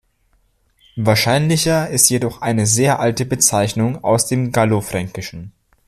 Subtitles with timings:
[0.95, 5.51] Wahrscheinlicher ist jedoch eine sehr alte Bezeichnung aus dem Gallo-Fränkischen.